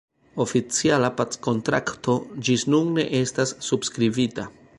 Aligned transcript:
Oficiala 0.43 1.11
packontrakto 1.19 2.15
ĝis 2.49 2.67
nun 2.75 2.91
ne 2.97 3.07
estas 3.21 3.55
subskribita. 3.69 4.53